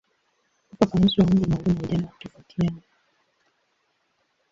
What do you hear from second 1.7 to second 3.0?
wa ujana hutofautiana.